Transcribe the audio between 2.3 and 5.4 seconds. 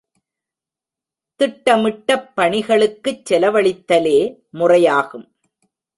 பணிகளுக்குச் செலவழித்தலே முறையாகும்.